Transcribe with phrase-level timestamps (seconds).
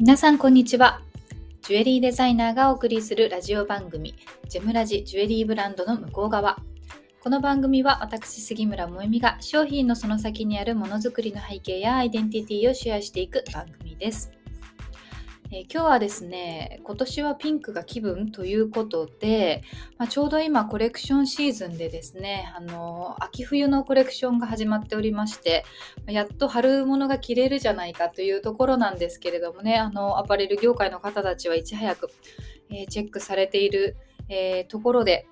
[0.00, 1.02] 皆さんこんにちは。
[1.60, 4.14] ジュエリーデザイナーがお送りするラジオ番組
[4.48, 6.56] ジェムラジジュエリーブランドの向こう側。
[7.22, 14.32] この番組は私杉村萌実が商品のその先にあるものづくりの背景やアイデンティティをシェアしていく番組です。
[15.52, 19.62] え今日はですね今年はピンクが気分ということで、
[19.98, 25.64] まあ、ちょうど今コレクションシーズンでですねあの秋冬のコレクションが始まっておりまして
[26.06, 32.10] やっと春物が着れるじゃないかというところなんですけれどもねあのアパレル業界の方たちはいち早く、
[32.70, 33.96] えー、チェックされている、
[34.28, 35.26] え、ところで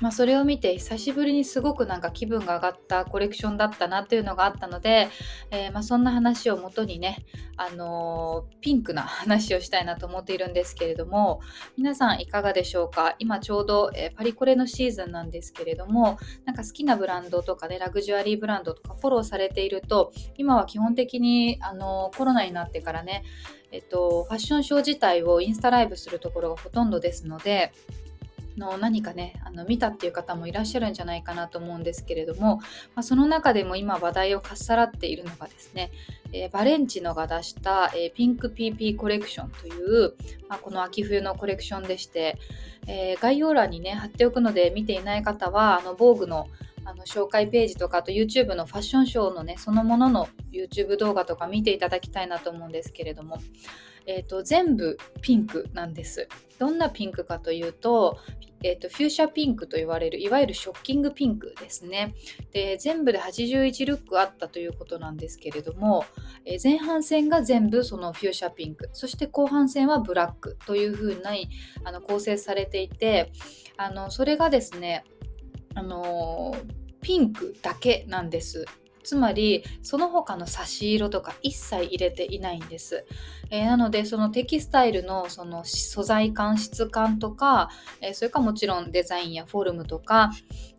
[0.00, 5.08] まあ、それを見て久しぶりにすごくなんか気分が上がったコレクションだったなというのがあったので、
[5.50, 7.24] えー、まあ、そんな話をもとにね、
[7.56, 11.40] あのー、ピンクな話をしたいなと思っているんですけれども
[11.76, 13.14] 皆さんいかがでしょうか？
[13.18, 23.24] 今ちょうど、えー、パリコレのシーズンなんですけれどもなんか好きなブランドとかねラグジュアリーブランドとかフォローされていると今は基本的に、あのコロナになってからね
[23.70, 27.72] えっと、ファッションショー自体をインスタライブするところがほとんどですので、
[28.56, 32.56] の何かねあの見たっていう方もいらっしゃるんじゃないかなと思うんですけれども、
[32.94, 35.90] まあ、その中でも今話題をかっさらっているのがですね、
[36.32, 40.14] えー、バレンチノが出した、えー、ピンク PP コレクションという、
[40.48, 42.38] まあ、この秋冬のコレクションでして、
[42.86, 46.48] えー、概要欄にね貼っておくので見ていない方はあの防具の
[46.86, 53.38] あの紹介ページとかあと YouTube のファッションショーのねそのものの YouTube 動画とか見ていただきたいなと思うんですけれども、
[54.06, 56.28] えーと全部ピンクなんです。
[56.58, 58.18] どんなピンクかというと
[58.64, 62.14] えーと、フューシャピンクと言われるいわゆるショッキングピンクですね。
[62.50, 66.06] で全部で81ルックあったということなんですけれども、
[66.46, 68.88] えー、前半戦が全部そのフューシャピンク。
[68.94, 71.32] そして後半戦はブラックというふうな
[71.84, 73.32] あの構成されていて
[73.76, 75.04] あのそれがですね
[75.74, 76.56] あの
[77.02, 78.64] ピンクだけなんです。
[79.04, 83.04] つまりその他の差し色とか一切入れていないんです、
[83.50, 87.68] えー、なのでそのテキスタイルのその素材感質感とか、
[88.00, 90.32] えー、それかもちろんデザインやフォルムとか、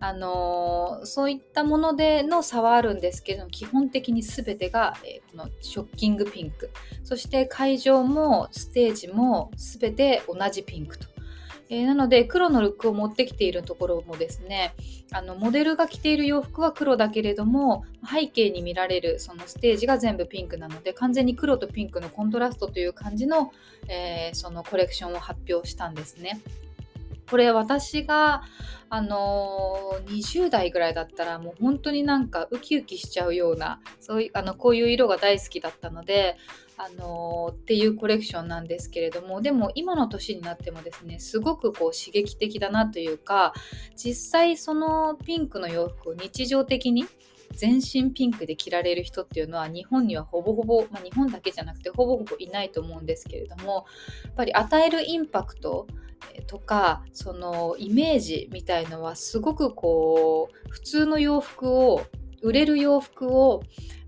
[0.00, 6.70] あのー、そういったものでの差はあるんですけど基本的に全てが、えこのショッキングピンク。
[7.04, 11.11] そして会場もステージも全て同じピンクと。
[11.72, 14.74] えー、なので黒のルックを持ってきているところもですね
[15.10, 23.52] あのモデルが着ている洋服は黒だけれども背景に見られるそのステージが全部ピンクなので完全に黒とピンクのコントラストという感じの、
[23.88, 26.42] えー、そのコレクションを発表したんですね。
[27.32, 28.42] これ私が
[28.90, 36.36] あのー、20代ぐらいだったらもう本当になんかウキウキしちゃうようなそういうあのこういう色が大好きだったので
[36.76, 43.54] あのー、っていうコレクションなんですけれどもでも今の年になってもですねすごくこう刺激的だなというか
[43.96, 47.06] 実際そのピンクの洋服を日常的に
[47.54, 53.86] 全身ピンクで着られる人っていうのは日本にはほぼほぼ、まあ、日本だけじゃなくてほぼほぼいないと思うんですけれども
[54.24, 55.86] やっぱり与えるインパクト
[56.46, 62.02] とかそのイメージみたいのはすごくこう普通の洋服を
[62.42, 63.62] 売れる洋服を、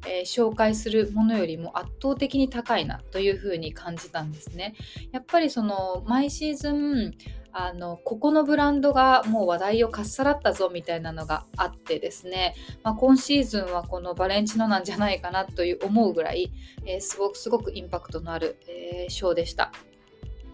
[0.07, 4.75] えー、紹介するものよりも圧倒的に高いなというふうに感じたんですね。
[5.13, 7.15] やっぱりその毎シーズン
[7.57, 16.53] あのここのブランドがもう話題をかっさらったぞみたいなのがあってですね、まあ、今シーズンはこのバレンチノなんじゃないかなという思うぐらい、
[16.85, 19.71] えー、すごくすごくインパクトのある、えー、ショーでした。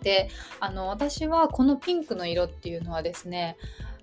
[0.01, 0.29] で
[0.59, 3.57] あの私はこのピンクの色っていうのはですね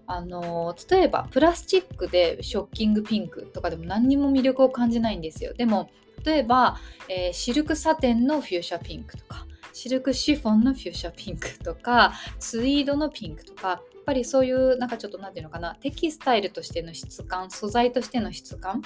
[0.05, 5.53] あの例えばプラスチックでショッキングピンクとかでも何にも魅力を感じないんですよ。
[5.53, 5.89] でも
[6.23, 6.77] 例えば、
[7.09, 18.81] えー、シルクサテンのフューシャピンクとかシルクシフォンのフューシャピンクとかツイードのピンクとかやっぱりそういうなんかちょっと何て言うのかなテキスタイルとしての質感素材としての質感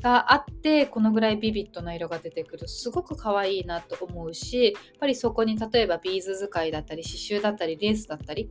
[0.00, 8.50] があってこのぐらいビビッドな色が出てくるすごく可愛いなと思うしやっぱりそこに例えばビーズ使いだったり刺繍だったりレースだったり、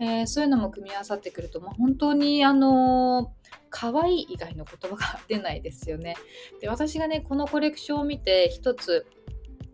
[0.00, 6.16] えー、そういうのも組み合わさってくると、まあ、本当にあのー、可愛い以外の言葉が出ないですよね。
[6.62, 9.06] で私がねこのコレクションを見て一つ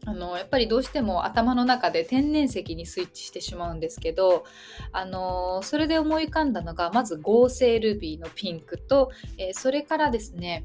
[0.06, 4.44] あのやっぱりどうしても頭の中で天然石にスイッチしてしまうんですけど
[4.92, 10.64] あのそれで思い浮かんだのがまず合成ルビーのピンクと、えー、それからですね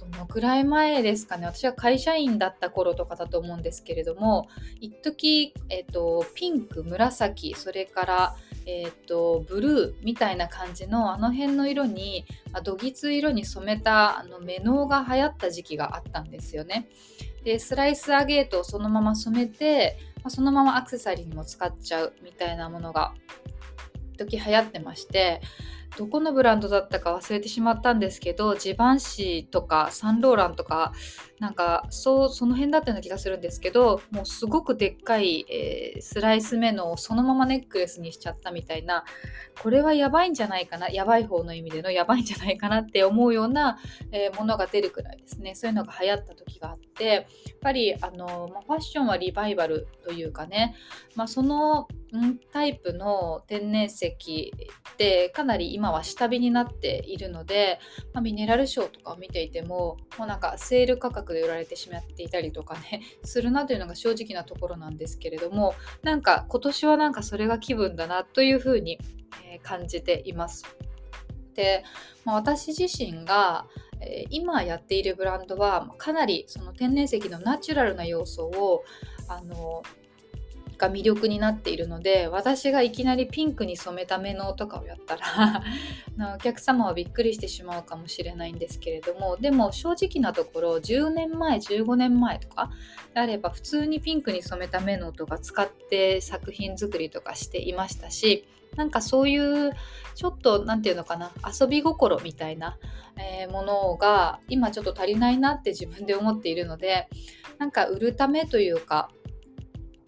[0.00, 4.48] どのくらい前ですかね私は会社員だった頃とかだと思うんですけれども
[4.80, 8.36] 一時、えーと、ピンク紫それから
[8.66, 16.88] えーと、ブルーみたいな感じのあの辺の色に、まあ、どぎつ色に染めたあのメノウが流行った時期があったんですよね。
[17.44, 23.14] でスライスアゲートをそのまま染めて、ま、そのままアクセサリーにも使っちゃうみたいなものが
[24.16, 25.40] 時流行ってまして
[25.98, 30.92] どこのブランドだったか忘れてしまったんですけどジバンシーとかサンローランとか
[31.38, 39.04] なんかそうその辺だったような気がするんですけどもうすごくでっかい、えー、スライス目のをそのままネックレスにしちゃったみたいな
[39.60, 43.78] これはやばいんじゃないかなやばい方の意味でのやばいんじゃないかなって思うような、
[44.12, 45.56] えー、ものが出るくらいですね。
[45.56, 47.24] そういうのが流行った時があってやっ
[47.60, 50.76] ぱりあの、まあ、ファッションはリバイバルというかね、
[51.16, 51.88] まあ、その
[52.52, 57.80] タイプの天然石ってかなり今今は下火になっているので、
[58.12, 65.74] まあ、ミネラルショーとかを見ていてももうなんかセール価格で売られてしまっていたりとかね するなというのが正直なところなんですけれども
[66.04, 69.00] なんか今年はなんかそれが気分だなというふうに、
[69.62, 70.64] 感じています。
[71.54, 71.84] で、
[72.24, 73.66] まあ、私自身が
[74.30, 78.84] 今やっているブランドはかなりその天然石のナチュラルな要素を
[79.28, 79.82] あの
[80.82, 85.62] が魅力になっているので私がいきなりピンクに染めた目のとかをやったら
[86.34, 92.72] お客様はびっくりしてしまうかもしれないんですけれどもでも正直なところ10年前15年前とか
[93.14, 98.44] であれば普通にピンクに染めた目のとか使って作品作りとかしていましたし
[98.74, 99.72] なんかそういう
[100.16, 101.30] ちょっと何て言うのかな
[101.60, 102.78] 遊び心みたいな、
[103.18, 107.08] え、ものが今ちょっと足りないなって自分で思っているので
[107.58, 109.10] なんか売るためというか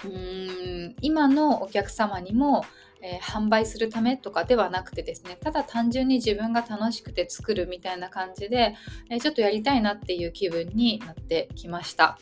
[0.05, 2.65] うーん今のお客様にも、
[3.03, 8.75] えー、販売するためとかではなくてですねただ単純に自分が楽しくて作るみたいな感じで、
[9.11, 12.19] えー、ちょっとやりたいなっていう気分になってきました。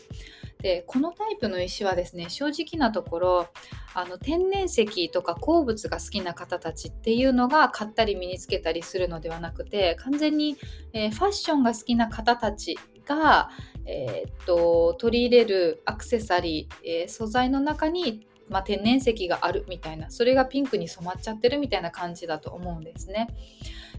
[0.58, 3.48] でこのタイプの石はですね正直なところ
[3.94, 10.56] あの天然石とか鉱物が好きな方たちっていうのが買ったり身につけたりするのではなくて完全に、
[10.92, 13.50] えー、ファッションが好きな方たちが、
[13.86, 23.28] えー、っと取り入れるアクセサリー、えー、素材の中に、まあ、天然石があるみたいなそれがピンクに染まっちゃってるみたいな感じだと思うんですね。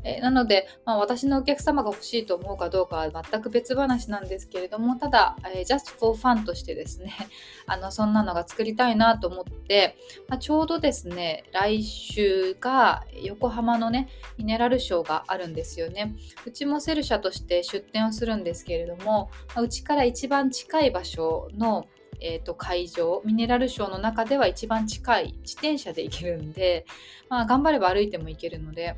[0.03, 7.13] え、なので、まあ、私のお客様が欲しいと思うかどうかは全く別話なんですけれどもただ、えー、just for fun としてですね
[7.67, 9.95] あのそんなのが作りたいなと思って、
[10.27, 16.15] まあ、ちょうどですね来週が横浜のねミネラルショーがあるんですよね
[16.45, 21.87] うちもセル社として出店をするんですけれども、まあ、うちから一番近い場所の
[22.21, 26.85] えーと、会場ミネラルショーの中では一番近い自転車で行けるんで、
[27.29, 28.95] まあ、頑張れば歩いても行けるので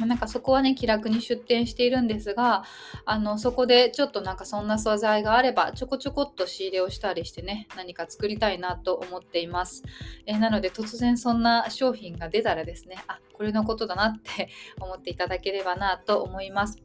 [0.00, 2.64] なんかそこはね気楽に出店しているんですが
[3.04, 9.82] あのそこでちょっとなんかそんな素材があればちょこちょこっと仕入れをしたりしてね何か作りたいなと思っています、
[10.26, 14.48] え、なので突然そんな商品が出たらですねあこれのことだなって
[14.80, 16.78] 思っていただければなと思います。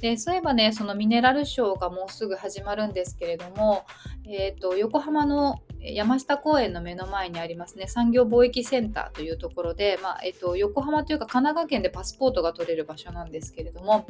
[0.00, 3.84] でそういえばねそのミネラルショーがもうすぐ始まるんですけれども、
[4.26, 14.06] えーと、横浜の山下公園の目の前にありますね産業貿易センターというところで、まあ、えーと、横浜というか神奈川県でパスポートが取れる場所なんですけれども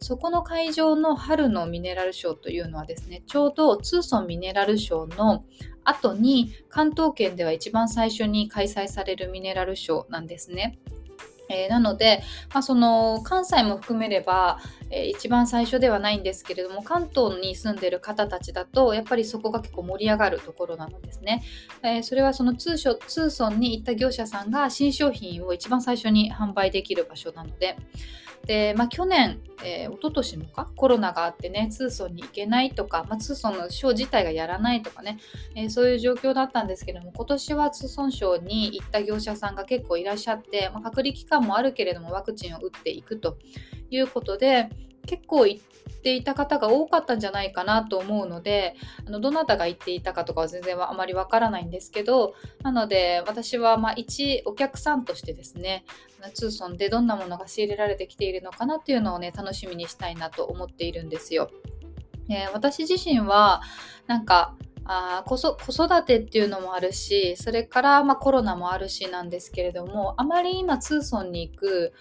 [0.00, 5.44] そこの会場の春のミネラルショーというのはですねちょうどツーソンミネラルショーの
[5.84, 10.78] 後に関東圏では一番最初に開催されるミネラルショーなんですね。
[11.50, 12.22] えー、なので、
[12.54, 14.58] まあ、その関西も含めれば、
[14.90, 21.42] えー、一番最初ではないんですけれども関東に住んでる方たちだとやっぱりそこが結構盛り上がるところなのですね、
[21.82, 27.76] えー、それはその通所通村に行った業者さんが新商品を一番最初に販売できる場所なので、
[28.46, 35.18] で、まあ、去年、えー、一昨年もかコロナがあってね通村に行けないとか、まあ、通村のショー自体がやらないとかね、
[35.54, 43.38] えー、そういう状況だったんですけども今年は通村ショーに行った業者さんが結構いらっしゃって、まあ、隔離期間もあるけれどもワクチンを打っていくと
[43.90, 44.68] いうことで
[45.06, 55.84] 結構行っていた方が多かったんじゃないかなと思うのであのどなたが行っていたかとかは全然あまりわからないんですけどなので私はまあ一お客さんとしてですね
[56.34, 61.50] ツーソンでどんなものが仕入れられてきているのかなっていうのをね楽しみにしたいなと思っているんですよ。
[62.28, 63.60] えー、私自身は
[64.06, 64.54] なんか
[64.92, 71.92] あ子育てっていうのもあるしそれからまコロナもあるしなんですけれどもあまり今ツーソンに行く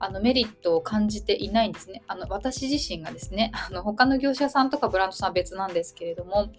[0.00, 2.02] あのメリットを感じていないんですね。
[2.08, 6.50] あの私自身がですねあの他の業者さんとかブランドさんは別なんですけれども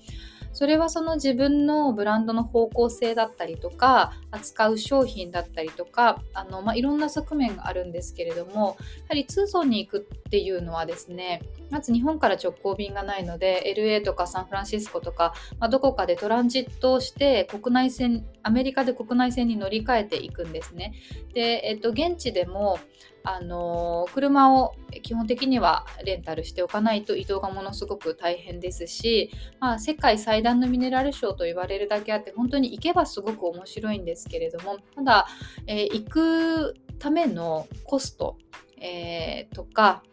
[0.55, 20.93] それはその自分のブランドの方向性だったりとか扱う商品だったりとかあの、まあ、いろんな側面があるんですけれどもやはり通村に行くっていうのはですねまず日本から直行便がないので LA とかサンフランシスコとか、まあ、どこかでトランジットをして国内線アメリカで国内線に乗り換えていくんですね。
[21.33, 22.79] で、えっと、現地でも
[23.25, 35.27] あの車を基本的にはレンタルしておかないと移動がものすごく大変ですし、まあ、世界最大のミネラルショーと言われるだけあって本当に行けばすごく面白いんですけれどもただ、
[35.67, 38.37] えー、行くためのコスト、
[38.79, 40.03] えー、とか、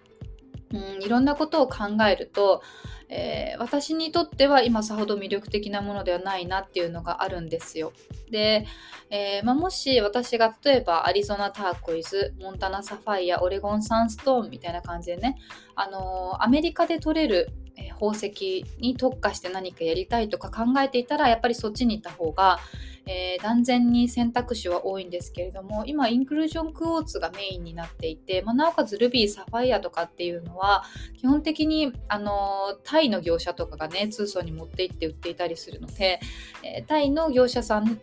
[0.73, 2.63] うん、いろんなことを考えると、
[3.09, 7.93] えー、私にとっては今さほど魅力的なものではないなっていうのがあるんですよ。
[8.31, 8.67] で、
[9.11, 15.37] えー、まあ、もし私が例えばアリゾナターコイズ、モンタナサファイア、オレゴンサンストーンみたいな感じでね、
[15.75, 17.53] あのー、アメリカで取れる
[17.91, 22.59] 宝石に特化して何かやりたいとか考えていたらやっぱりそっちに行った方が、
[23.07, 30.85] えー、断然に選択肢は多いんですけれども今インクルージョンクォーツがメインになっていて、まあ、なおかつルビーサファイアとかっていうのは
[31.19, 36.21] 基本的にあのタイの業者とかがね通村に持って行って売っていたりするので、
[36.63, 37.99] えー、タイの業者さん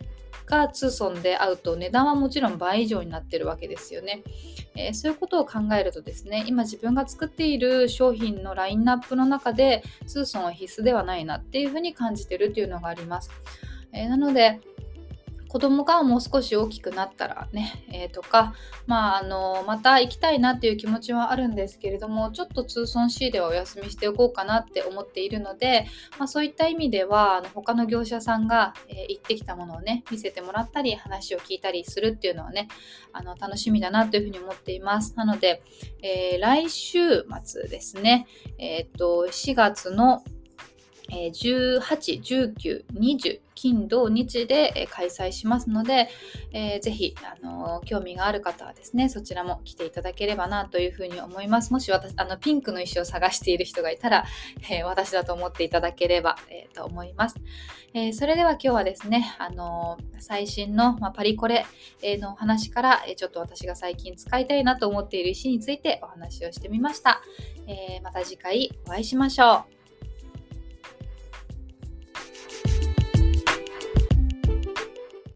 [0.50, 4.22] が通村で会うと値段はもちろん倍以上になってるわけですよね、
[4.76, 13.30] えー、そういうことを考えるとですね今自分が作っている商品のラインナップの中で通村は必須ではないなっていうふうに感じてるっていうのがあります、
[13.92, 14.60] えー、なので
[15.50, 18.54] 子供がもう少し大きくなったらね、えー、とか、
[18.86, 25.88] まあ、あのまた行きたいなっていう気持ちはあるんですけれどもちょっと通損 C ではお休みしておこうかなって思っているので、
[26.20, 32.68] まあ、そういった意味ではあの他の業者さんが、え、行ってきたものをね見せてもらったり話を聞いたりするっていうのはね
[33.12, 35.14] あの楽しみだなというふうに思っています。
[35.16, 35.64] なので、
[36.00, 38.28] えー、来週末ですね、
[38.58, 40.22] えーと4月の
[41.10, 41.80] 18、
[42.22, 46.08] 19、20金土日で開催しますので、
[46.52, 51.72] えー、ぜひ、あの興味がある方はですねそちらも来ていただければなというふうに思います。
[51.72, 54.24] もし私あのピンクの衣装を探している人がいたら、
[54.70, 57.36] えー、私だと思っていただければ、えー、と思います、
[57.92, 61.66] え、それでは今日はですね、あの最新の、まあ、パリコレ
[62.02, 67.20] のお話から、えちょっと私が最近使いたいなと思っている石についてお話をしてみました、
[67.66, 69.79] えまた次回お会いしましょう。